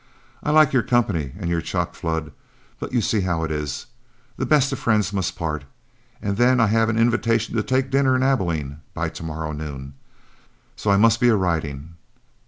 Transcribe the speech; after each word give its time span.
I 0.41 0.49
like 0.49 0.73
your 0.73 0.81
company 0.81 1.33
and 1.37 1.47
your 1.47 1.61
chuck, 1.61 1.93
Flood, 1.93 2.31
but 2.79 2.91
you 2.91 3.01
see 3.01 3.21
how 3.21 3.43
it 3.43 3.51
is; 3.51 3.85
the 4.35 4.47
best 4.47 4.71
of 4.73 4.79
friends 4.79 5.13
must 5.13 5.35
part; 5.35 5.63
and 6.23 6.37
then 6.37 6.59
I 6.59 6.65
have 6.65 6.89
an 6.89 6.97
invitation 6.97 7.55
to 7.55 7.61
take 7.61 7.91
dinner 7.91 8.15
in 8.15 8.23
Abilene 8.23 8.79
by 8.95 9.09
to 9.09 9.21
morrow 9.21 9.51
noon, 9.51 9.93
so 10.75 10.89
I 10.89 10.97
must 10.97 11.19
be 11.19 11.29
a 11.29 11.35
riding. 11.35 11.97